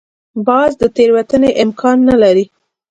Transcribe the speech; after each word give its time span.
باز 0.47 0.71
د 0.81 0.83
تېروتنې 0.95 1.51
امکان 1.63 1.97
نه 2.09 2.15
لري 2.21 2.45